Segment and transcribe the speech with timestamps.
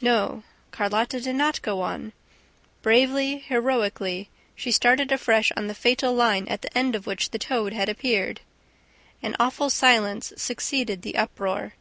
[0.00, 2.12] No, Carlotta did not go on...
[2.80, 7.40] Bravely, heroically, she started afresh on the fatal line at the end of which the
[7.40, 8.40] toad had appeared.
[9.20, 11.72] An awful silence succeeded the uproar.